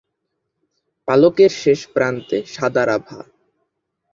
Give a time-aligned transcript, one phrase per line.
[1.07, 3.19] পালকের শেষ প্রান্তে সাদার আভা।